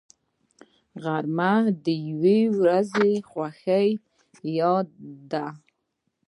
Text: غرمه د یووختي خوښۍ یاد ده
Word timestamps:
غرمه 1.03 1.53
د 1.83 1.85
یووختي 2.07 3.13
خوښۍ 3.29 3.89
یاد 4.57 4.87
ده 5.31 5.45